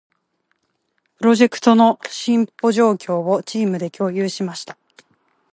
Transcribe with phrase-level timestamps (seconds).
[1.19, 4.75] プロジェクトの進捗状況を、チームで共有しました。